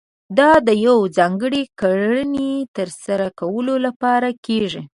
[0.37, 4.81] دا د يوې ځانګړې کړنې ترسره کولو لپاره کېږي.